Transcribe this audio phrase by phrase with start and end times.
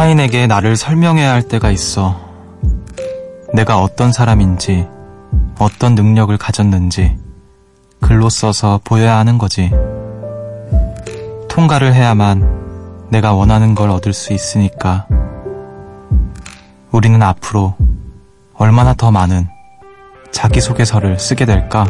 [0.00, 2.18] 타인에게 나를 설명해야 할 때가 있어.
[3.52, 4.88] 내가 어떤 사람인지,
[5.58, 7.18] 어떤 능력을 가졌는지,
[8.00, 9.70] 글로 써서 보여야 하는 거지.
[11.50, 15.06] 통과를 해야만 내가 원하는 걸 얻을 수 있으니까.
[16.92, 17.74] 우리는 앞으로
[18.54, 19.48] 얼마나 더 많은
[20.30, 21.86] 자기소개서를 쓰게 될까?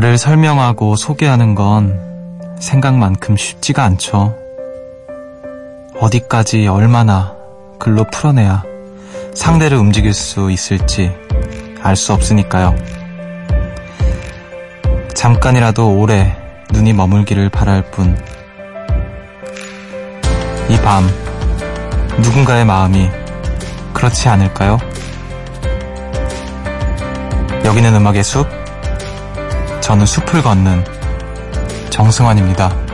[0.00, 4.34] 나를 설명하고 소개하는 건 생각만큼 쉽지가 않죠.
[6.00, 7.34] 어디까지 얼마나
[7.78, 8.62] 글로 풀어내야
[9.34, 11.14] 상대를 움직일 수 있을지
[11.82, 12.74] 알 수 없으니까요.
[15.14, 16.34] 잠깐이라도 오래
[16.72, 18.18] 눈이 머물기를 바랄 뿐.
[20.70, 21.06] 이 밤,
[22.22, 23.10] 누군가의 마음이
[23.92, 24.78] 그렇지 않을까요?
[27.66, 28.59] 여기는 음악의 숲,
[29.90, 30.84] 저는 숲을 걷는
[31.90, 32.89] 정승환입니다.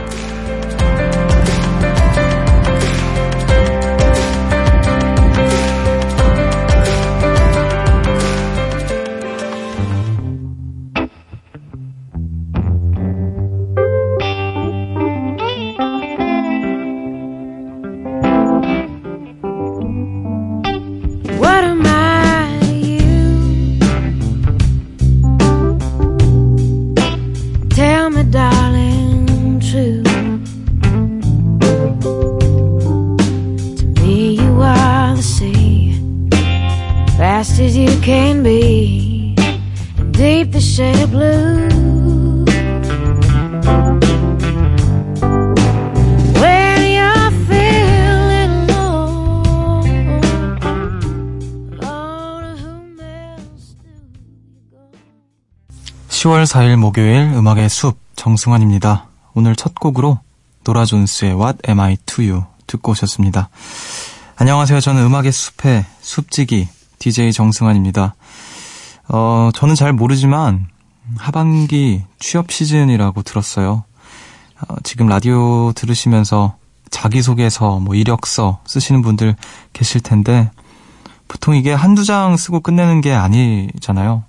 [56.27, 59.07] 10월 4일 목요일 음악의 숲 정승환입니다.
[59.33, 60.19] 오늘 첫 곡으로
[60.65, 63.47] 노라 존스의 What Am I To You 듣고 오셨습니다.
[64.35, 64.81] 안녕하세요.
[64.81, 66.67] 저는 음악의 숲의 숲지기
[66.99, 68.15] DJ 정승환입니다.
[69.07, 70.67] 어, 저는 잘 모르지만
[71.17, 73.85] 하반기 취업 시즌이라고 들었어요.
[74.67, 76.57] 어, 지금 라디오 들으시면서
[76.89, 79.37] 자기소개서, 뭐 이력서 쓰시는 분들
[79.71, 80.51] 계실 텐데
[81.29, 84.25] 보통 이게 한두 장 쓰고 끝내는 게 아니잖아요.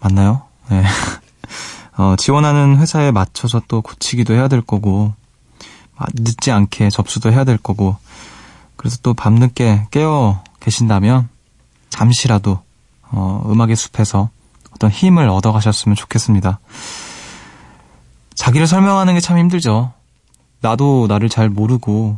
[0.00, 0.42] 맞나요?
[0.72, 0.82] 네.
[1.98, 5.12] 어, 지원하는 회사에 맞춰서 또 고치기도 해야 될 거고,
[5.96, 7.96] 아, 늦지 않게 접수도 해야 될 거고,
[8.76, 11.28] 그래서 또 밤늦게 깨어 계신다면,
[11.90, 12.60] 잠시라도,
[13.10, 14.30] 어, 음악의 숲에서
[14.74, 16.58] 어떤 힘을 얻어 가셨으면 좋겠습니다.
[18.34, 19.92] 자기를 설명하는 게 참 힘들죠.
[20.62, 22.16] 나도 나를 잘 모르고,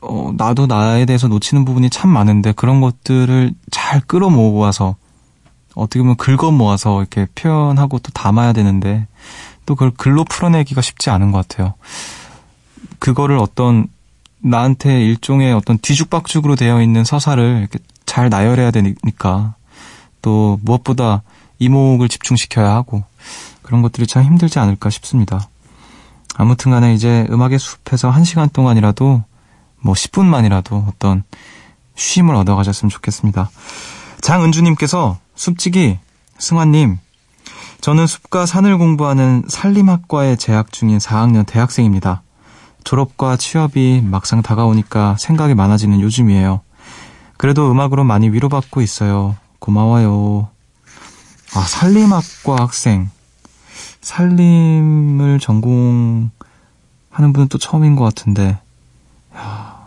[0.00, 4.96] 어, 나도 나에 대해서 놓치는 부분이 참 많은데, 그런 것들을 잘 끌어모아서,
[5.74, 9.06] 어떻게 보면 긁어 모아서 이렇게 표현하고 또 담아야 되는데
[9.66, 11.74] 또 그걸 글로 풀어내기가 쉽지 않은 것 같아요.
[12.98, 13.88] 그거를 어떤
[14.40, 19.54] 나한테 일종의 어떤 뒤죽박죽으로 되어 있는 서사를 이렇게 잘 나열해야 되니까
[20.22, 21.22] 또 무엇보다
[21.58, 23.04] 이목을 집중시켜야 하고
[23.62, 25.48] 그런 것들이 참 힘들지 않을까 싶습니다.
[26.36, 29.24] 아무튼 간에 이제 음악의 숲에서 한 시간 동안이라도
[29.80, 31.22] 뭐 10분만이라도 어떤
[31.94, 33.50] 쉼을 얻어가셨으면 좋겠습니다.
[34.20, 35.98] 장은주님께서 숲지기
[36.38, 36.98] 승환님
[37.80, 42.22] 저는 숲과 산을 공부하는 산림학과에 재학 중인 4학년 대학생입니다.
[42.82, 46.62] 졸업과 취업이 막상 다가오니까 생각이 많아지는 요즘이에요.
[47.36, 49.36] 그래도 음악으로 많이 위로받고 있어요.
[49.58, 50.48] 고마워요.
[51.54, 53.10] 아, 산림학과 학생.
[54.00, 56.30] 산림을 전공하는
[57.10, 58.58] 분은 또 처음인 것 같은데,
[59.36, 59.78] 야,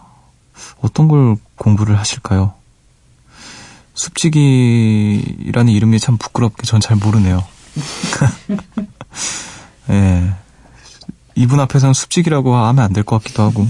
[0.81, 2.53] 어떤 걸 공부를 하실까요?
[3.97, 7.43] 숲지기라는 이름이 참 부끄럽게 전 잘 모르네요.
[9.89, 10.33] 예.
[11.35, 13.67] 이분 앞에서는 숲지기라고 하면 안 될 것 같기도 하고.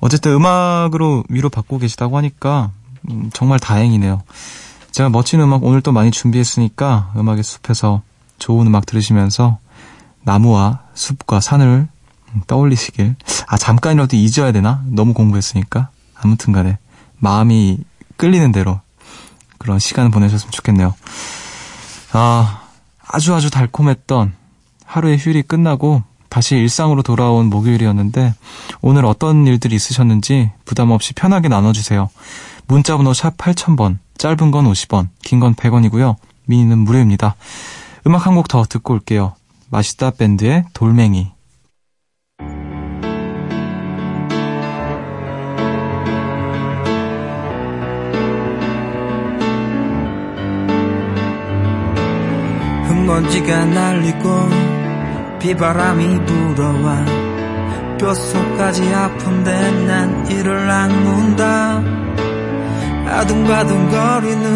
[0.00, 2.70] 어쨌든 음악으로 위로 받고 계시다고 하니까
[3.10, 4.22] 음, 정말 다행이네요.
[4.92, 8.02] 제가 멋진 음악 오늘 또 많이 준비했으니까 음악의 숲에서
[8.38, 9.58] 좋은 음악 들으시면서
[10.22, 11.88] 나무와 숲과 산을
[12.34, 13.16] 음, 떠올리시길.
[13.46, 14.82] 아, 잠깐이라도 잊어야 되나?
[14.86, 15.88] 너무 공부했으니까.
[16.14, 16.78] 아무튼 간에
[17.18, 17.78] 마음이
[18.16, 18.80] 끌리는 대로
[19.58, 20.94] 그런 시간을 보내셨으면 좋겠네요.
[22.12, 22.62] 아,
[23.06, 24.34] 아주 아주 달콤했던
[24.84, 28.34] 하루의 휴일이 끝나고 다시 일상으로 돌아온 목요일이었는데
[28.80, 32.10] 오늘 어떤 일들이 있으셨는지 부담 없이 편하게 나눠주세요.
[32.66, 36.16] 문자번호 샵 8000번, 짧은 건 50원, 긴 건 100원이고요.
[36.46, 37.34] 미니는 무료입니다.
[38.06, 39.34] 음악 한 곡 더 듣고 올게요.
[39.70, 41.30] 맛있다 밴드의 돌멩이.
[53.18, 54.48] 먼지가 날리고
[55.40, 57.04] 비바람이 불어와
[57.98, 61.82] 뼛속까지 아픈데 난 이를 악문다.
[63.08, 64.46] 아둥바둥거리는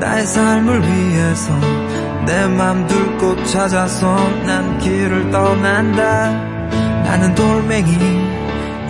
[0.00, 1.52] 나의 삶을 위해서
[2.24, 4.16] 내맘둘곳 찾아서
[4.46, 6.30] 난 길을 떠난다.
[7.04, 7.92] 나는 돌멩이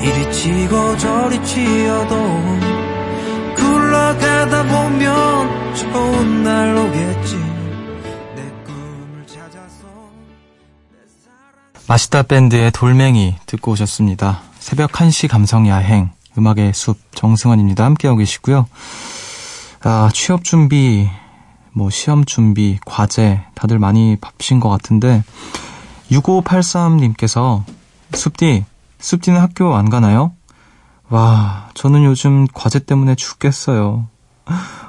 [0.03, 2.15] 이리 치고 저리 치어도
[3.57, 7.42] 굴러가다 보면 좋은 날 오겠지
[11.93, 14.41] 맛있다 밴드의 돌멩이 듣고 오셨습니다.
[14.59, 16.09] 새벽 1시 감성 야행,
[16.39, 17.85] 음악의 숲, 정승환입니다.
[17.85, 18.67] 함께하고 계시고요.
[19.83, 21.11] 아, 취업 준비,
[21.73, 25.23] 뭐, 시험 준비, 과제, 다들 많이 바쁘신 것 같은데,
[26.11, 27.63] 6583님께서,
[28.15, 28.65] 숲디,
[28.99, 30.33] 숲디는 학교 안 가나요?
[31.11, 34.09] 와, 저는 요즘 과제 때문에 죽겠어요.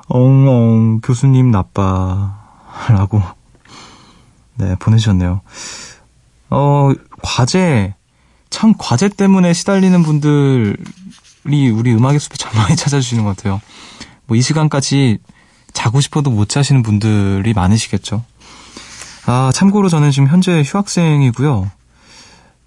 [0.07, 2.38] 엉엉, 교수님 나빠.
[2.88, 3.21] 라고,
[4.56, 5.41] 네, 보내주셨네요.
[6.53, 6.91] 어,
[7.23, 7.95] 과제,
[8.50, 10.75] 참 과제 때문에 시달리는 분들이
[11.71, 13.59] 우리 음악의 숲에 참 많이 찾아주시는 것 같아요.
[14.27, 15.17] 뭐 이 시간까지
[15.73, 18.23] 자고 싶어도 못 자시는 분들이 많으시겠죠.
[19.25, 21.71] 아, 참고로 저는 지금 현재 휴학생이고요.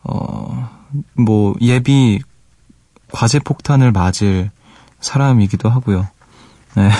[0.04, 0.70] 어,
[1.14, 2.20] 뭐 예비
[3.12, 4.50] 과제 폭탄을 맞을
[5.00, 6.08] 사람이기도 하고요.
[6.74, 6.90] 네.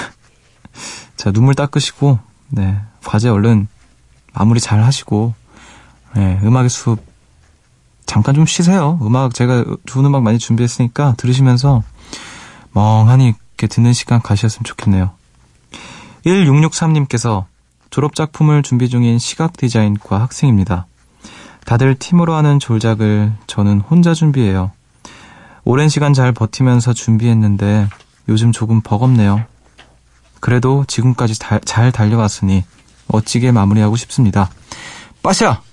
[1.16, 2.18] 자, 눈물 닦으시고,
[2.50, 2.76] 네.
[3.04, 3.66] 과제 얼른
[4.34, 5.34] 마무리 잘 하시고,
[6.16, 6.98] 네, 음악의 숲
[8.06, 8.98] 잠깐 좀 쉬세요.
[9.02, 11.82] 음악 제가 좋은 음악 많이 준비했으니까 들으시면서
[12.72, 15.10] 멍하니 이렇게 듣는 시간 가셨으면 좋겠네요.
[16.24, 17.44] 1663님께서
[17.90, 20.86] 졸업작품을 준비 중인 시각 디자인과 학생입니다.
[21.66, 24.70] 다들 팀으로 하는 졸작을 저는 혼자 준비해요.
[25.64, 27.88] 오랜 시간 잘 버티면서 준비했는데
[28.28, 29.44] 요즘 조금 버겁네요.
[30.40, 32.64] 그래도 지금까지 다, 잘 달려왔으니
[33.08, 34.48] 멋지게 마무리하고 싶습니다.
[35.22, 35.65] 빠샤!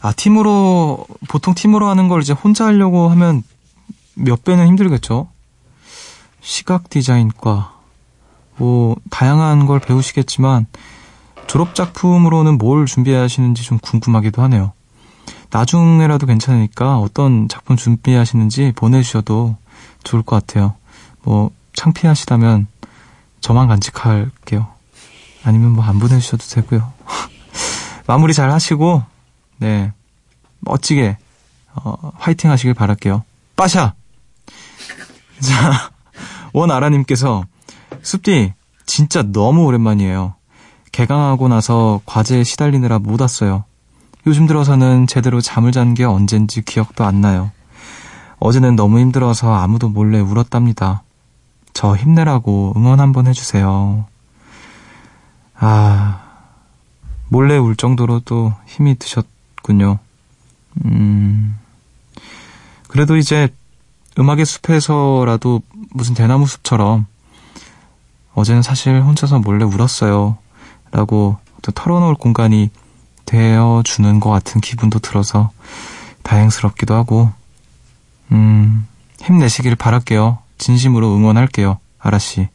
[0.00, 3.42] 아, 팀으로, 보통 팀으로 하는 걸 이제 혼자 하려고 하면
[4.14, 5.28] 몇 배는 힘들겠죠?
[6.40, 7.74] 시각 디자인과,
[8.56, 10.66] 뭐, 다양한 걸 배우시겠지만,
[11.46, 14.72] 졸업 작품으로는 뭘 준비하시는지 좀 궁금하기도 하네요.
[15.50, 19.56] 나중에라도 괜찮으니까 어떤 작품 준비하시는지 보내주셔도
[20.04, 20.74] 좋을 것 같아요.
[21.22, 22.66] 뭐, 창피하시다면
[23.40, 24.66] 저만 간직할게요.
[25.44, 26.92] 아니면 뭐 안 보내주셔도 되고요.
[28.06, 29.02] 마무리 잘 하시고,
[29.58, 29.92] 네.
[30.60, 31.16] 멋지게,
[31.74, 33.22] 어, 화이팅 하시길 바랄게요.
[33.56, 33.94] 빠샤!
[35.40, 35.90] 자,
[36.52, 37.44] 원아라님께서,
[38.02, 38.54] 숲디,
[38.86, 40.34] 진짜 너무 오랜만이에요.
[40.92, 43.64] 개강하고 나서 과제에 시달리느라 못 왔어요.
[44.26, 47.50] 요즘 들어서는 제대로 잠을 잔 게 언젠지 기억도 안 나요.
[48.40, 51.02] 어제는 너무 힘들어서 아무도 몰래 울었답니다.
[51.72, 54.06] 저 힘내라고 응원 한번 해주세요.
[55.56, 56.20] 아,
[57.28, 59.26] 몰래 울 정도로 또 힘이 드셨
[59.68, 59.98] 군요.
[60.86, 61.58] 음,
[62.88, 63.48] 그래도 이제
[64.18, 65.60] 음악의 숲에서라도
[65.90, 67.04] 무슨 대나무 숲처럼
[68.34, 70.38] 어제는 사실 혼자서 몰래 울었어요.
[70.90, 72.70] 라고 또 털어놓을 공간이
[73.26, 75.50] 되어주는 것 같은 기분도 들어서
[76.22, 77.30] 다행스럽기도 하고,
[78.32, 78.86] 음,
[79.20, 80.38] 힘내시길 바랄게요.
[80.56, 81.78] 진심으로 응원할게요.
[81.98, 82.48] 아라씨.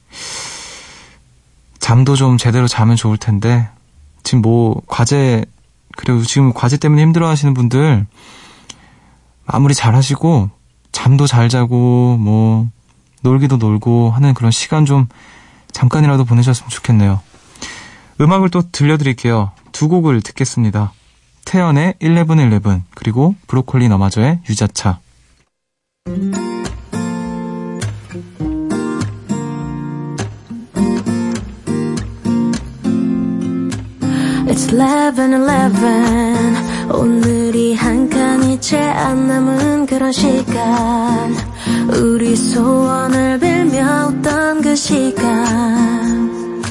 [1.77, 3.70] 잠도 좀 제대로 자면 좋을 텐데,
[4.24, 5.46] 지금 뭐, 과제,
[5.95, 8.05] 그리고 지금 과제 때문에 힘들어 하시는 분들,
[9.45, 10.50] 마무리 잘 하시고,
[10.91, 12.69] 잠도 잘 자고, 뭐,
[13.21, 15.07] 놀기도 놀고 하는 그런 시간 좀
[15.71, 17.21] 잠깐이라도 보내셨으면 좋겠네요.
[18.21, 19.51] 음악을 또 들려드릴게요.
[19.71, 20.93] 두 곡을 듣겠습니다.
[21.45, 25.00] 태연의 1111 그리고 브로콜리 너마저의 유자차.
[34.53, 41.36] It's 11:11 오늘이 한 칸이 채 안 남은 그런 시간.
[41.89, 46.62] 우리 소원을 빌며 웃던 그 시간.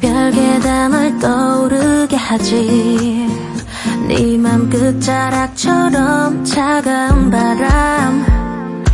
[0.00, 3.28] 별게 담을 떠오르게 하지.
[4.06, 8.84] 네맘 끝자락처럼 차가운 바람.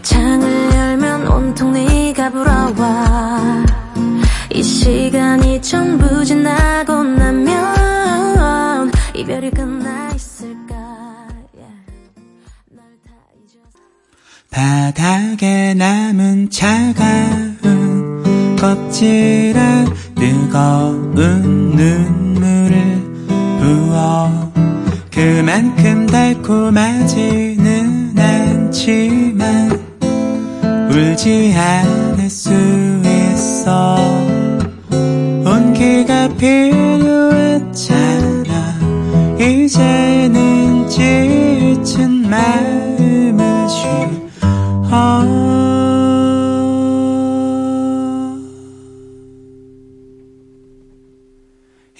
[0.00, 3.66] 창을 열면 온통 네가 불어와.
[4.52, 7.79] 이 시간이 전부 지나고 나면
[9.20, 10.74] 이별이 끝나 있을까?
[13.44, 13.78] 잊어서.
[14.50, 17.58] 바닥에 남은 차가운
[18.56, 19.84] 껍질에
[20.14, 23.02] 뜨거운 눈물을
[23.60, 24.50] 부어
[25.12, 29.78] 그만큼 달콤하지는 않지만
[30.90, 32.54] 울지 않을 수
[33.04, 33.98] 있어.
[35.44, 38.39] 온기가 필요했잖아
[39.70, 45.24] 이제는 지친 마음을 쉬어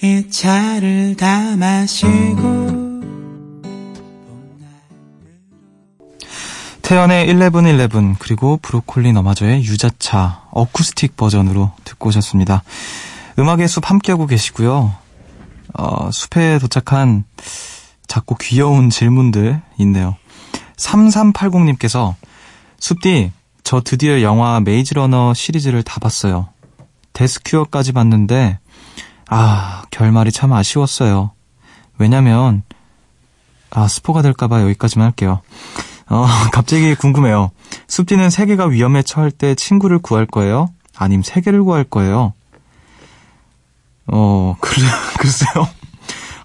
[0.03, 2.99] 이 차를 다 마시고
[6.81, 12.63] 태연의 1111 그리고 브로콜리 너마저의 유자차 어쿠스틱 버전으로 듣고 오셨습니다.
[13.39, 15.00] 음악의 숲 함께하고 계시고요.
[15.73, 17.23] 어, 숲에 도착한
[18.07, 20.15] 작고 귀여운 질문들 있네요.
[20.77, 22.15] 3380님께서
[22.79, 23.31] 숲디
[23.63, 26.49] 저 드디어 영화 메이즈 러너 시리즈를 다 봤어요.
[27.13, 28.59] 데스큐어까지 봤는데
[29.29, 31.31] 아 결말이 참 아쉬웠어요.
[31.97, 32.63] 왜냐면
[33.69, 35.41] 아 스포가 될까봐 여기까지만 할게요.
[36.09, 37.51] 어, 갑자기 궁금해요.
[37.87, 40.69] 숲디는 세계가 위험에 처할 때 친구를 구할 거예요?
[40.97, 42.33] 아님 세계를 구할 거예요?
[44.07, 44.83] 어, 글,
[45.19, 45.67] 글쎄요.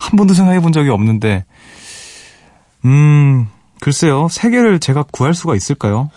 [0.01, 1.45] 한 번도 생각해 본 적이 없는데,
[2.85, 3.49] 음,
[3.81, 4.29] 글쎄요.
[4.31, 6.11] 세계를 제가 구할 수가 있을까요?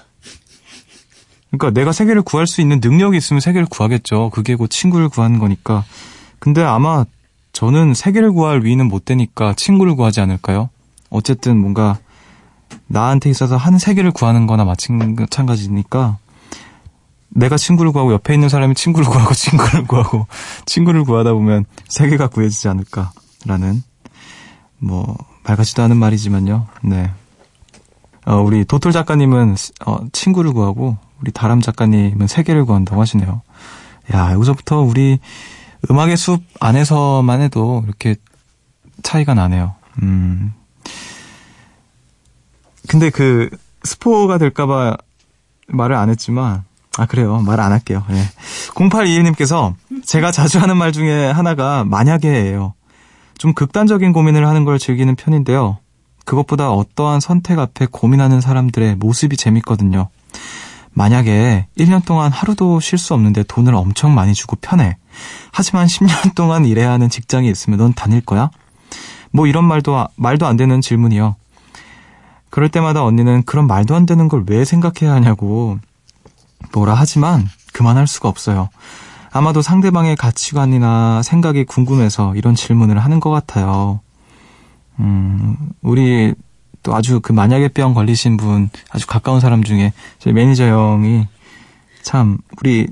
[1.51, 4.29] 그러니까 내가 세계를 구할 수 있는 능력이 있으면 세계를 구하겠죠.
[4.29, 5.83] 그게 곧 친구를 구하는 거니까.
[6.37, 7.05] 근데 아마
[7.53, 10.69] 저는 세계를 구할 위는 못 되니까 친구를 구하지 않을까요?
[11.09, 11.97] 어쨌든 뭔가
[12.87, 16.17] 나한테 있어서 한 세계를 구하는 거나 마찬가지니까
[17.29, 20.27] 내가 친구를 구하고 옆에 있는 사람이 친구를 구하고 친구를 구하고
[20.65, 23.83] 친구를 구하다 보면 세계가 구해지지 않을까라는
[24.79, 26.67] 뭐 말 같지도 않은 말이지만요.
[26.83, 27.11] 네.
[28.27, 29.55] 어, 우리 도톨 작가님은
[29.87, 33.41] 어, 친구를 구하고 우리 다람 작가님은 세계를 구한다고 하시네요.
[34.13, 35.17] 야, 여기서부터 우리
[35.89, 38.15] 음악의 숲 안에서만 해도 이렇게
[39.01, 39.73] 차이가 나네요.
[40.03, 40.53] 음.
[42.87, 43.49] 근데 그
[43.83, 44.97] 스포가 될까봐
[45.67, 46.63] 말을 안 했지만
[46.99, 48.03] 아 그래요 말 안 할게요.
[48.09, 48.21] 네.
[48.75, 49.73] 0821님께서
[50.05, 52.73] 제가 자주 하는 말 중에 하나가 만약에예요.
[53.37, 55.77] 좀 극단적인 고민을 하는 걸 즐기는 편인데요.
[56.25, 60.09] 그것보다 어떠한 선택 앞에 고민하는 사람들의 모습이 재밌거든요.
[60.91, 64.97] 만약에 1년 동안 하루도 쉴 수 없는데 돈을 엄청 많이 주고 편해.
[65.51, 68.49] 하지만 10년 동안 일해야 하는 직장이 있으면 넌 다닐 거야?
[69.31, 71.35] 뭐 이런 말도, 말도 안 되는 질문이요.
[72.49, 75.77] 그럴 때마다 언니는 그런 말도 안 되는 걸 왜 생각해야 하냐고
[76.73, 78.69] 뭐라 하지만 그만할 수가 없어요.
[79.31, 83.99] 아마도 상대방의 가치관이나 생각이 궁금해서 이런 질문을 하는 것 같아요.
[84.99, 86.33] 음, 우리
[86.81, 91.27] 또 아주 그 만약에 병 걸리신 분 아주 가까운 사람 중에 저희 매니저 형이
[92.01, 92.87] 참 우리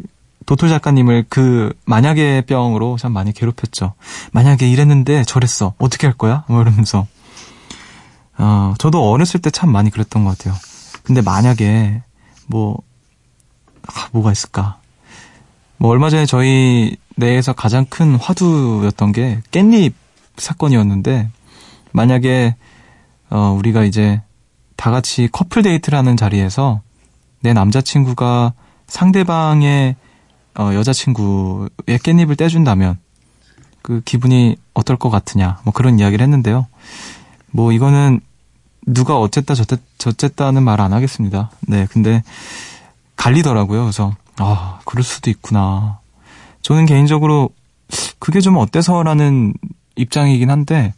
[0.46, 3.94] 도토 작가님을 그 만약에 병으로 참 많이 괴롭혔죠.
[4.32, 5.74] 만약에 이랬는데 저랬어.
[5.78, 6.44] 어떻게 할 거야?
[6.48, 7.08] 뭐 이러면서.
[8.38, 10.54] 어, 저도 어렸을 때 참 많이 그랬던 것 같아요.
[11.04, 12.04] 근데 만약에
[12.46, 12.78] 뭐
[13.88, 14.80] 아, 뭐가 있을까?
[15.78, 19.94] 뭐 얼마 전에 저희 내에서 가장 큰 화두였던 게 깻잎
[20.38, 21.30] 사건이었는데
[21.92, 22.56] 만약에
[23.30, 24.22] 어 우리가 이제
[24.76, 26.82] 다 같이 커플 데이트를 하는 자리에서
[27.42, 28.54] 내 남자친구가
[28.88, 29.96] 상대방의
[30.60, 32.98] 어 여자친구의 깻잎을 떼준다면
[33.82, 36.68] 그 기분이 어떨 것 같으냐 뭐 그런 이야기를 했는데요.
[37.52, 38.20] 뭐 이거는
[38.86, 41.52] 누가 어쨌다 저쨌, 저쨌다는 말 안 하겠습니다.
[41.62, 42.24] 네, 근데
[43.18, 43.82] 갈리더라고요.
[43.82, 46.00] 그래서 아, 그럴 수도 있구나.
[46.62, 47.50] 저는 개인적으로
[48.20, 49.54] 그게 좀 어때서라는
[49.96, 50.94] 입장이긴 한데,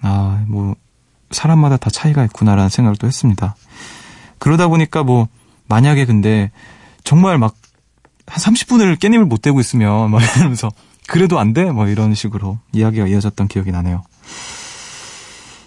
[0.00, 0.74] 아, 뭐,
[1.30, 3.56] 사람마다 다 차이가 있구나라는 생각을 또 했습니다.
[4.38, 5.28] 그러다 보니까 뭐,
[5.66, 6.50] 만약에 근데
[7.02, 7.54] 정말 막
[8.26, 10.70] 한 30분을 깻잎을 못 대고 있으면 막 이러면서
[11.06, 11.70] 그래도 안 돼?
[11.70, 14.02] 뭐 이런 식으로 이야기가 이어졌던 기억이 나네요.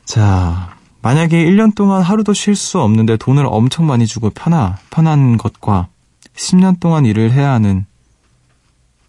[0.05, 5.87] 자, 만약에 1년 동안 하루도 쉴 수 없는데 돈을 엄청 많이 주고 편하, 편한 것과
[6.35, 7.85] 10년 동안 일을 해야 하는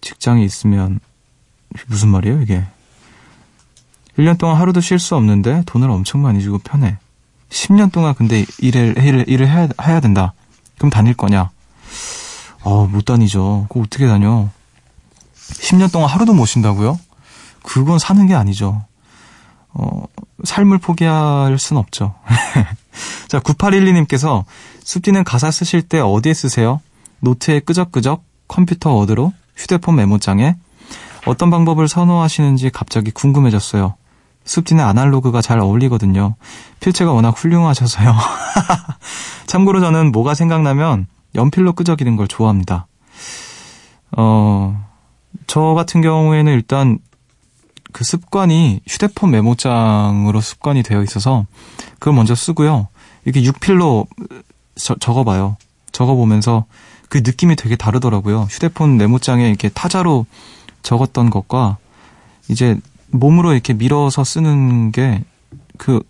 [0.00, 1.00] 직장이 있으면
[1.87, 2.64] 무슨 말이에요, 이게?
[4.18, 6.99] 1년 동안 하루도 쉴 수 없는데 돈을 엄청 많이 주고 편해.
[7.50, 10.35] 10년 동안 근데 일을, 일을, 일을 해야, 해야 된다.
[10.76, 11.50] 그럼 다닐 거냐?
[12.62, 13.66] 어, 못 다니죠.
[13.68, 14.49] 그거 어떻게 다녀?
[15.35, 16.99] 10년 동안 하루도 못 쉰다고요?
[17.62, 18.85] 그건 사는 게 아니죠.
[19.75, 20.04] 어,
[20.44, 22.14] 삶을 포기할 순 없죠.
[23.28, 24.44] 자, 9812님께서
[24.84, 26.80] 숲디는 가사 쓰실 때 어디에 쓰세요?
[27.20, 30.56] 노트에 끄적끄적, 컴퓨터 워드로, 휴대폰 메모장에
[31.26, 33.94] 어떤 방법을 선호하시는지 갑자기 궁금해졌어요.
[34.44, 36.37] 숲디는 아날로그가 잘 어울리거든요.
[36.80, 38.14] 필체가 워낙 훌륭하셔서요.
[39.46, 42.87] 참고로 저는 뭐가 생각나면 연필로 끄적이는 걸 좋아합니다.
[44.16, 44.87] 어,
[45.46, 46.98] 저 같은 경우에는 일단
[47.92, 51.47] 그 습관이 휴대폰 메모장으로 습관이 되어 있어서
[51.95, 52.88] 그걸 먼저 쓰고요.
[53.25, 54.07] 이렇게 6필로
[55.00, 55.57] 적어봐요.
[55.92, 56.66] 적어보면서
[57.09, 58.42] 그 느낌이 되게 다르더라고요.
[58.50, 60.26] 휴대폰 메모장에 이렇게 타자로
[60.83, 61.78] 적었던 것과
[62.49, 62.78] 이제
[63.09, 65.23] 몸으로 이렇게 밀어서 쓰는 게
[65.78, 66.02] 그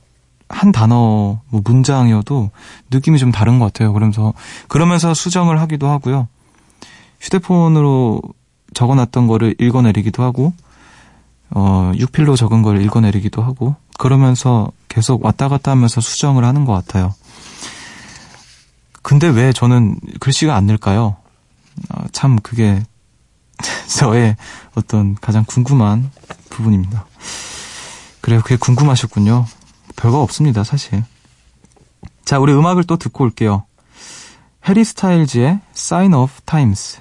[0.49, 2.51] 한 단어 뭐 문장이어도
[2.91, 3.93] 느낌이 좀 다른 것 같아요.
[3.93, 4.33] 그러면서
[4.69, 6.27] 그러면서 수정을 하기도 하고요.
[7.21, 8.23] 휴대폰으로
[8.75, 10.53] 적어놨던 거를 읽어내리기도 하고
[11.51, 17.15] 어 6필로 적은 걸 읽어내리기도 하고 그러면서 계속 왔다 갔다 하면서 수정을 하는 것 같아요.
[19.03, 21.17] 근데 왜 저는 글씨가 안 늘까요?
[21.91, 22.83] 어, 참 그게
[23.89, 24.37] 저의
[24.75, 26.11] 어떤 가장 궁금한
[26.51, 27.07] 부분입니다.
[28.21, 28.43] 그래요.
[28.43, 29.47] 그게 궁금하셨군요.
[29.97, 31.03] 별거 없습니다, 사실.
[32.25, 33.65] 자, 우리 음악을 또 듣고 올게요.
[34.69, 37.01] 해리 스타일즈의 Sign of Times.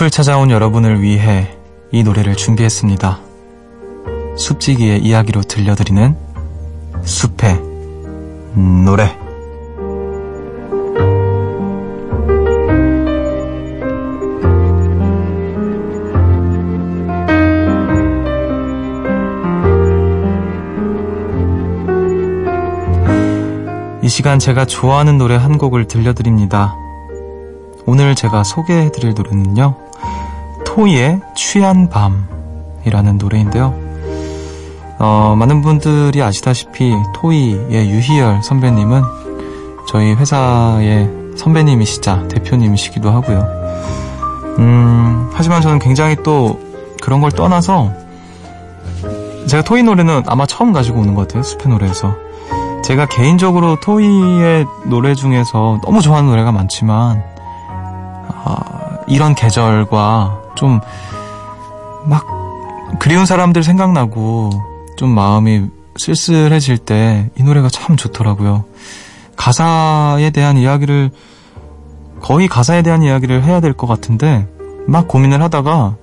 [0.00, 1.54] 숲을 찾아온 여러분을 위해
[1.92, 3.20] 이 노래를 준비했습니다.
[4.34, 6.16] 숲지기의 이야기로 들려드리는
[7.02, 7.60] 숲의
[8.86, 9.14] 노래.
[24.02, 26.74] 이 시간 제가 좋아하는 노래 한 곡을 들려드립니다.
[27.84, 29.89] 오늘 제가 소개해드릴 노래는요,
[30.80, 33.74] 토이의 취한 밤이라는 노래인데요.
[34.98, 39.02] 어, 많은 분들이 아시다시피 토이의 유희열 선배님은
[39.86, 43.46] 저희 회사의 선배님이시자 대표님이시기도 하고요.
[44.58, 46.58] 음, 하지만 저는 굉장히 또
[47.02, 47.92] 그런 걸 떠나서
[49.48, 51.42] 제가 토이 노래는 아마 처음 가지고 오는 것 같아요.
[51.42, 52.16] 숲의 노래에서.
[52.84, 57.22] 제가 개인적으로 토이의 노래 중에서 너무 좋아하는 노래가 많지만
[57.68, 58.56] 아,
[59.06, 60.80] 이런 계절과 좀
[62.06, 62.26] 막
[62.98, 64.50] 그리운 사람들 생각나고
[64.96, 68.64] 좀 마음이 쓸쓸해질 때 이 노래가 참 좋더라고요.
[69.36, 71.10] 가사에 대한 이야기를
[72.20, 74.46] 거의 가사에 대한 이야기를 해야 될 것 같은데
[74.86, 75.96] 막 고민을 하다가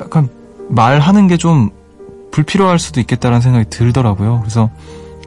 [0.00, 0.28] 약간
[0.68, 1.70] 말하는 게 좀
[2.32, 4.40] 불필요할 수도 있겠다라는 생각이 들더라고요.
[4.40, 4.68] 그래서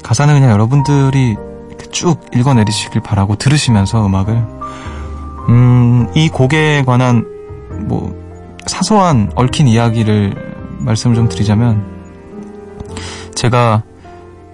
[0.03, 1.35] 가사는 그냥 여러분들이
[1.91, 4.35] 쭉 읽어내리시길 바라고 들으시면서 음악을
[5.49, 7.25] 음, 이 곡에 관한
[7.79, 8.15] 뭐
[8.65, 11.85] 사소한 얽힌 이야기를 말씀을 좀 드리자면
[13.35, 13.83] 제가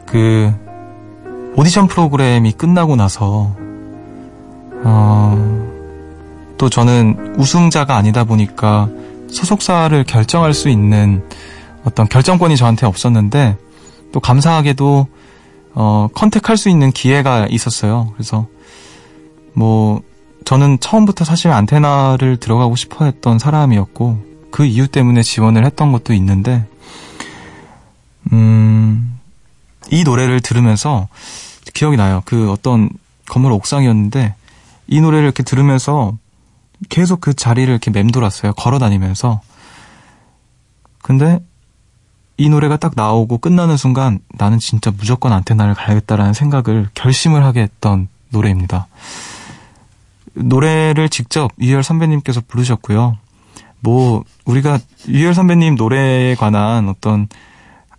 [0.05, 0.53] 그
[1.55, 3.55] 오디션 프로그램이 끝나고 나서
[4.83, 5.63] 어,
[6.57, 8.89] 또 저는 우승자가 아니다 보니까
[9.29, 11.23] 소속사를 결정할 수 있는
[11.83, 13.57] 어떤 결정권이 저한테 없었는데
[14.11, 15.07] 또 감사하게도
[15.75, 18.11] 어, 컨택할 수 있는 기회가 있었어요.
[18.13, 18.47] 그래서
[19.53, 20.01] 뭐
[20.45, 26.65] 저는 처음부터 사실 안테나를 들어가고 싶어 했던 사람이었고 그 이유 때문에 지원을 했던 것도 있는데
[28.31, 29.19] 음,
[29.91, 31.07] 이 노래를 들으면서
[31.73, 32.21] 기억이 나요.
[32.25, 32.89] 그 어떤
[33.27, 34.35] 건물 옥상이었는데
[34.87, 36.17] 이 노래를 이렇게 들으면서
[36.89, 38.53] 계속 그 자리를 이렇게 맴돌았어요.
[38.53, 39.41] 걸어 다니면서.
[41.01, 41.39] 근데
[42.37, 48.07] 이 노래가 딱 나오고 끝나는 순간 나는 진짜 무조건 안테나를 가야겠다라는 생각을 결심을 하게 했던
[48.29, 48.87] 노래입니다.
[50.33, 53.17] 노래를 직접 유열 선배님께서 부르셨고요.
[53.79, 57.27] 뭐 우리가 유열 선배님 노래에 관한 어떤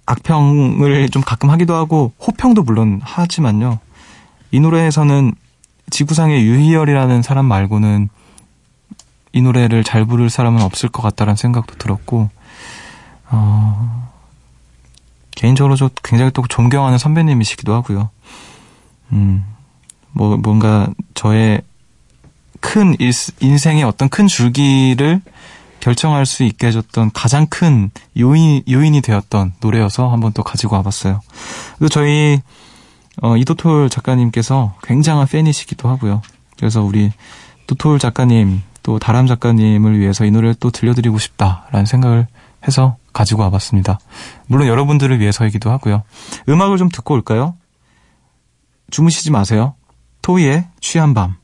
[0.06, 3.78] 악평을 좀 가끔 하기도 하고 호평도 물론 하지만요.
[4.50, 5.34] 이 노래에서는
[5.90, 8.08] 지구상의 유희열이라는 사람 말고는
[9.32, 12.30] 이 노래를 잘 부를 사람은 없을 것 같다라는 생각도 들었고
[13.30, 14.10] 어,
[15.34, 18.10] 개인적으로 저 굉장히 또 존경하는 선배님이시기도 하고요.
[19.12, 19.44] 음,
[20.12, 21.62] 뭐 뭔가 저의
[22.64, 25.20] 큰 일, 인생의 어떤 큰 줄기를
[25.80, 31.20] 결정할 수 있게 해줬던 가장 큰 요인, 요인이 되었던 노래여서 한번 또 가지고 와봤어요.
[31.76, 32.40] 그리고 저희,
[33.20, 36.22] 어, 이도톨 작가님께서 굉장한 팬이시기도 하고요.
[36.56, 37.12] 그래서 우리
[37.66, 42.26] 도톨 작가님, 또 다람 작가님을 위해서 이 노래를 또 들려드리고 싶다라는 생각을
[42.66, 43.98] 해서 가지고 와봤습니다.
[44.46, 46.02] 물론 여러분들을 위해서이기도 하고요.
[46.48, 47.56] 음악을 좀 듣고 올까요?
[48.90, 49.74] 주무시지 마세요.
[50.22, 51.36] 토이의 취한 밤.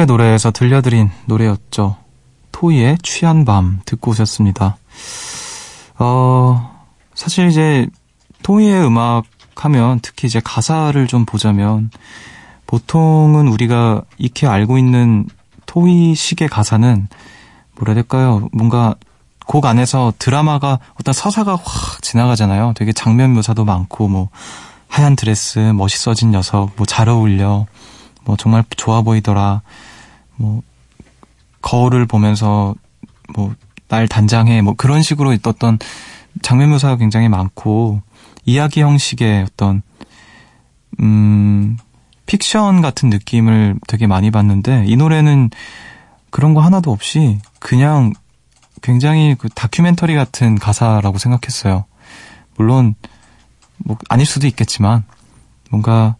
[0.00, 1.96] 숲의 노래에서 들려드린 노래였죠.
[2.52, 4.76] 토이의 취한 밤 듣고 오셨습니다.
[5.98, 7.86] 어, 사실 이제
[8.42, 9.24] 토이의 음악
[9.56, 11.90] 하면 특히 이제 가사를 좀 보자면
[12.66, 15.26] 보통은 우리가 익히 알고 있는
[15.66, 17.08] 토이식의 가사는
[17.76, 18.48] 뭐라 해야 될까요?
[18.52, 18.94] 뭔가
[19.46, 22.72] 곡 안에서 드라마가 어떤 서사가 확 지나가잖아요.
[22.76, 24.28] 되게 장면 묘사도 많고 뭐
[24.88, 27.66] 하얀 드레스, 멋있어진 녀석, 뭐 잘 어울려,
[28.24, 29.62] 뭐 정말 좋아 보이더라,
[30.40, 30.62] 뭐
[31.60, 32.74] 거울을 보면서
[33.34, 33.54] 뭐
[33.90, 35.78] 날 단장해, 뭐 그런 식으로 어떤
[36.42, 38.00] 장면 묘사가 굉장히 많고
[38.46, 39.82] 이야기 형식의 어떤
[41.00, 41.76] 음
[42.26, 45.50] 픽션 같은 느낌을 되게 많이 받는데 이 노래는
[46.30, 48.12] 그런 거 하나도 없이 그냥
[48.80, 51.84] 굉장히 그 다큐멘터리 같은 가사라고 생각했어요.
[52.56, 52.94] 물론
[53.78, 55.02] 뭐 아닐 수도 있겠지만
[55.70, 56.14] 뭔가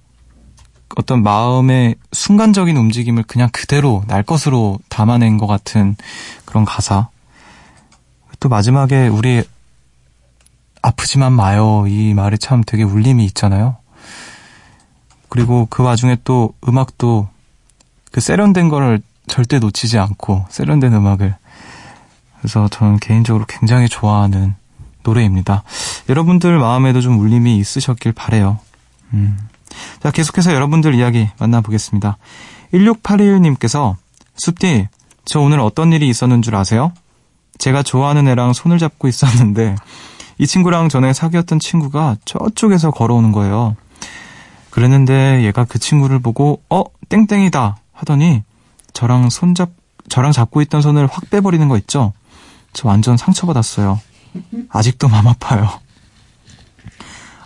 [0.96, 5.96] 어떤 마음의 순간적인 움직임을 그냥 그대로 날 것으로 담아낸 것 같은
[6.44, 7.09] 그런 가사.
[8.40, 9.42] 또 마지막에 우리
[10.83, 13.76] 아프지만 마요 이 말에 참 되게 울림이 있잖아요.
[15.29, 17.29] 그리고 그 와중에 또 음악도
[18.11, 21.37] 그 세련된 거를 절대 놓치지 않고 세련된 음악을
[22.38, 24.55] 그래서 저는 개인적으로 굉장히 좋아하는
[25.03, 25.62] 노래입니다.
[26.09, 28.59] 여러분들 마음에도 좀 울림이 있으셨길 바래요.
[29.12, 29.38] 음.
[30.02, 32.16] 자, 계속해서 여러분들 이야기 만나보겠습니다.
[32.72, 33.96] 1681님께서
[34.37, 34.88] 숲디,
[35.24, 36.92] 저 오늘 어떤 일이 있었는 줄 아세요?
[37.59, 39.76] 제가 좋아하는 애랑 손을 잡고 있었는데
[40.38, 43.76] 이 친구랑 전에 사귀었던 친구가 저쪽에서 걸어오는 거예요.
[44.70, 48.42] 그랬는데 얘가 그 친구를 보고 어 땡땡이다 하더니
[48.94, 49.70] 저랑 손잡
[50.09, 52.12] 저랑 잡고 있던 손을 확 빼버리는 거 있죠.
[52.72, 54.00] 저 완전 상처받았어요.
[54.70, 55.68] 아직도 맘 아파요.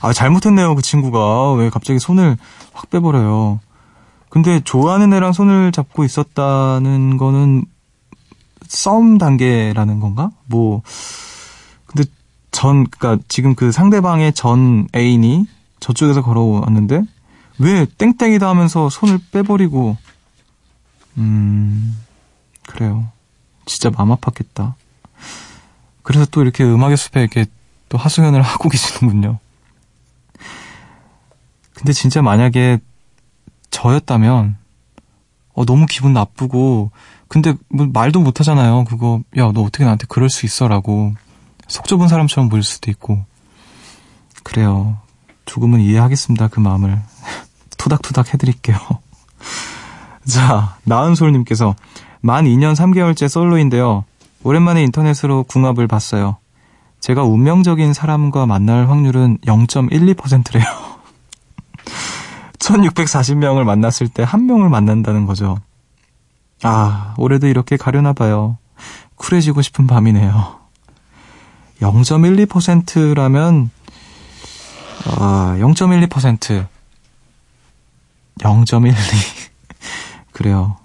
[0.04, 2.36] 아 잘못했네요 그 친구가 왜 갑자기 손을
[2.74, 3.58] 확 빼버려요.
[4.28, 7.64] 근데 좋아하는 애랑 손을 잡고 있었다는 거는
[8.68, 10.30] 썸 단계라는 건가?
[10.44, 10.82] 뭐
[11.86, 12.04] 근데
[12.50, 15.46] 전 그니까 지금 그 상대방의 전 애인이
[15.80, 17.02] 저쪽에서 걸어왔는데
[17.58, 19.96] 왜 땡땡이다 하면서 손을 빼버리고
[21.16, 21.98] 음
[22.66, 23.06] 그래요.
[23.64, 24.74] 진짜 맘 아팠겠다.
[26.02, 27.46] 그래서 또 이렇게 음악의 숲에 이렇게
[27.88, 29.38] 또 하소연을 하고 계시는군요.
[31.74, 32.78] 근데 진짜 만약에
[33.70, 34.56] 저였다면
[35.54, 36.90] 어 너무 기분 나쁘고
[37.28, 38.84] 근데 뭐 말도 못 하잖아요.
[38.84, 41.14] 그거 야 너 어떻게 나한테 그럴 수 있어라고
[41.68, 43.24] 속 좁은 사람처럼 보일 수도 있고
[44.42, 44.98] 그래요.
[45.46, 46.48] 조금은 이해하겠습니다.
[46.48, 47.00] 그 마음을
[47.76, 48.78] 투닥투닥 해드릴게요.
[50.26, 51.74] 자 나은솔님께서
[52.20, 54.04] 만 2년 3개월째 솔로인데요.
[54.42, 56.36] 오랜만에 인터넷으로 궁합을 봤어요.
[57.00, 60.64] 제가 운명적인 사람과 만날 확률은 0.12%래요.
[62.58, 65.58] 1640명을 만났을 때 한 명을 만난다는 거죠.
[66.62, 68.56] 아, 올해도 이렇게 가려나 봐요.
[69.16, 70.60] 쿨해지고 싶은 밤이네요.
[71.80, 73.70] 0.12%라면,
[75.06, 76.66] 아, 0.12%.
[78.40, 78.94] 0.12.
[80.32, 80.76] 그래요.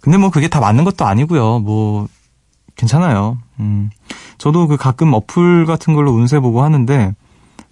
[0.00, 1.60] 근데 뭐 그게 다 맞는 것도 아니고요.
[1.60, 2.08] 뭐,
[2.76, 3.38] 괜찮아요.
[3.60, 3.90] 음.
[4.38, 7.14] 저도 그 가끔 어플 같은 걸로 운세 보고 하는데,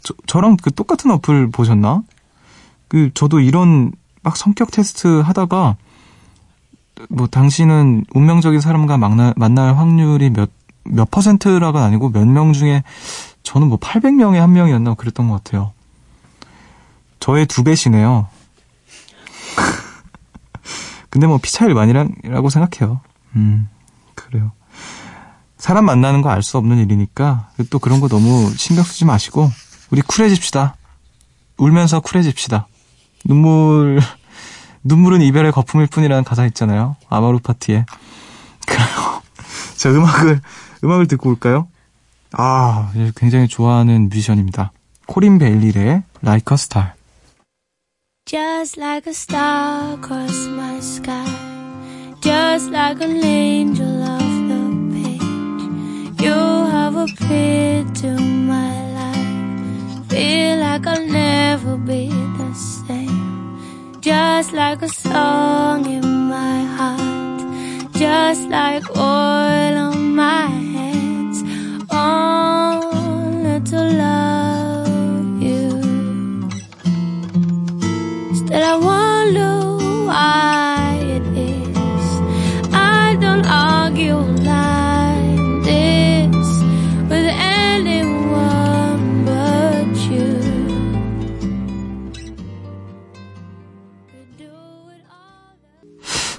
[0.03, 2.03] 저, 저랑 그 똑같은 어플 보셨나?
[2.95, 3.91] 그, 저도 이런
[4.23, 5.75] 막 성격 테스트 하다가,
[7.09, 10.49] 뭐, 당신은 운명적인 사람과 만날, 만날 확률이 몇,
[10.85, 12.85] 몇 퍼센트라가 아니고 몇 명 중에,
[13.43, 15.73] 저는 뭐 800명에 한 명이었나 그랬던 것 같아요.
[17.19, 18.29] 저의 두 배시네요.
[21.11, 23.01] 근데 뭐 피차일 많이라고 생각해요.
[23.35, 23.69] 음,
[24.15, 24.53] 그래요.
[25.59, 29.51] 사람 만나는 거 알 수 없는 일이니까 또 그런 거 너무 신경 쓰지 마시고
[29.91, 30.77] 우리 쿨해집시다.
[31.57, 32.69] 울면서 쿨해집시다.
[33.25, 34.01] 눈물
[34.83, 36.97] 눈물은 이별의 거품일 뿐이라는 가사 있잖아요.
[37.09, 37.87] 아마루 파티에.
[38.67, 39.23] 그래요.
[39.77, 40.41] 자, 음악을
[40.85, 41.69] 음악을 듣고 올까요?
[42.33, 44.73] 아, 굉장히 좋아하는 뮤지션입니다.
[45.07, 46.93] 코린 베일리의 Like a Star.
[48.27, 51.25] Just like a star across my sky.
[52.23, 56.25] Just like an angel off the page.
[56.25, 58.94] You have appeared to my life.
[60.14, 63.59] Feel like I'll never be the same.
[64.00, 67.42] Just like a song in my heart.
[67.94, 70.46] Just like oil on my
[70.77, 71.42] hands.
[71.90, 75.66] Only to love you.
[78.37, 79.53] Still, I wonder
[80.07, 80.54] why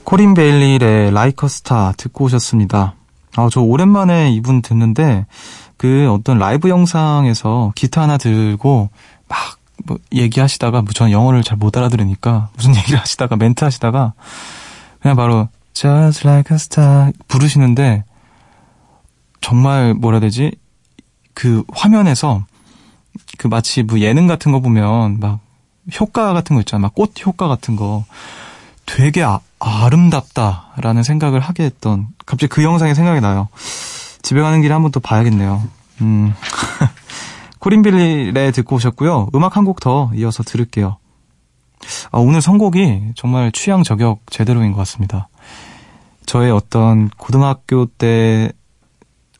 [0.06, 2.96] 코린 베일리 래의 Like a star 듣고 오셨습니다.
[3.36, 5.26] 아, 저 오랜만에 이분 듣는데
[5.78, 8.90] 그 어떤 라이브 영상에서 기타 하나 들고
[9.28, 14.14] 막 뭐 얘기하시다가 뭐 저는 영어를 잘 못 알아들으니까 무슨 얘기를 하시다가 멘트 하시다가
[15.02, 18.06] 그냥 바로 Just like a star 부르시는데
[19.42, 20.52] 정말 뭐라 해야 되지?
[21.34, 22.46] 그 화면에서
[23.38, 25.40] 그 마치 뭐 예능 같은 거 보면 막
[26.00, 26.84] 효과 같은 거 있잖아.
[26.84, 28.06] 막 꽃 효과 같은 거.
[28.86, 33.48] 되게 아, 아 름답다라는 생각을 하게 했던 갑자기 그 영상이 생각이 나요.
[34.22, 35.64] 집에 가는 길에 한번 또 봐야겠네요.
[36.02, 36.34] 음.
[37.60, 39.30] 코린빌리레 듣고 오셨고요.
[39.34, 40.98] 음악 한 곡 더 이어서 들을게요.
[42.12, 45.30] 아, 오늘 선곡이 정말 취향 저격 제대로인 것 같습니다.
[46.28, 48.52] 저의 어떤 고등학교 때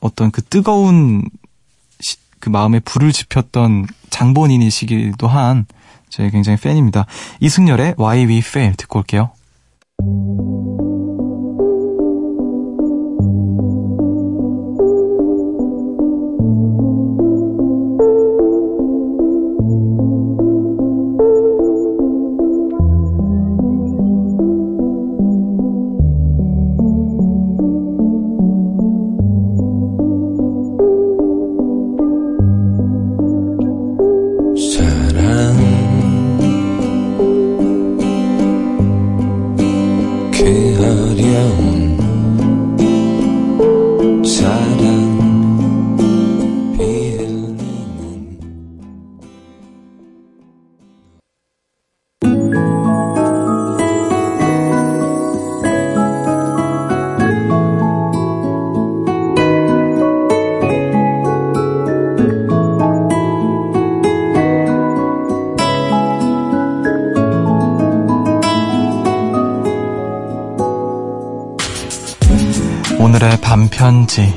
[0.02, 1.24] 어떤 그 뜨거운
[2.00, 7.06] 시- 그 마음에 불을 지폈던 장본인이시기도 한제 굉장히 팬입니다.
[7.40, 9.32] 이승열의 Why We Fail 듣고 올게요.
[10.06, 10.55] 사랑
[73.06, 74.34] 오늘의 반편지.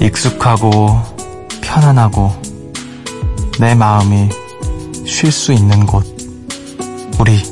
[0.00, 1.00] 익숙하고
[1.60, 2.30] 편안하고
[3.58, 4.28] 내 마음이
[5.04, 6.06] 쉴 수 있는 곳.
[7.18, 7.42] 우리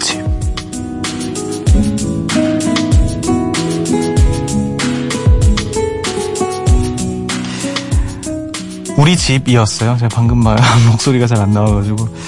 [0.00, 0.20] 집.
[8.96, 9.96] 우리 집이었어요.
[9.98, 10.58] 제가 방금 말
[10.90, 12.19] 목소리가 잘 안 나와가지고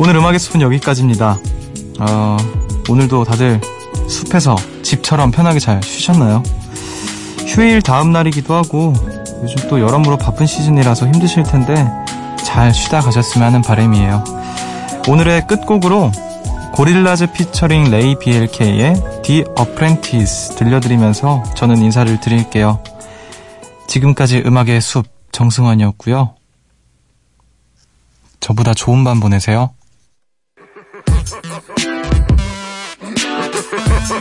[0.00, 1.40] 오늘 음악의 숲은 여기까지입니다.
[1.98, 2.36] 어,
[2.88, 3.60] 오늘도 다들
[4.08, 6.44] 숲에서 집처럼 편하게 잘 쉬셨나요?
[7.48, 8.92] 휴일 다음 날이기도 하고
[9.42, 11.84] 요즘 또 여러모로 바쁜 시즌이라서 힘드실 텐데
[12.44, 14.22] 잘 쉬다 가셨으면 하는 바람이에요.
[15.08, 16.12] 오늘의 끝곡으로
[16.74, 22.80] 고릴라즈 피처링 레이 BLK의 The Apprentice 들려드리면서 저는 인사를 드릴게요.
[23.88, 26.36] 지금까지 음악의 숲 정승환이었고요.
[28.38, 29.70] 저보다 좋은 밤 보내세요.
[34.08, 34.14] You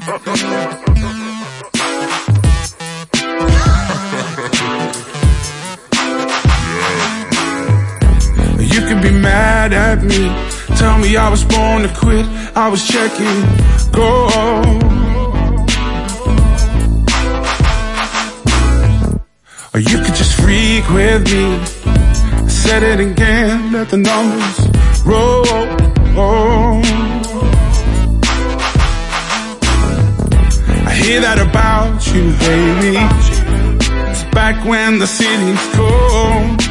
[8.81, 10.27] can be mad at me.
[10.75, 12.25] Tell me I was born to quit.
[12.53, 13.41] I was checking.
[13.93, 14.27] Go.
[19.73, 21.55] Or you could just freak with me.
[21.85, 23.71] I said it again.
[23.71, 24.67] Let the numbers
[25.05, 26.96] roll.
[31.07, 32.99] Hear that about you, baby.
[34.11, 36.66] It's back when the city's cold.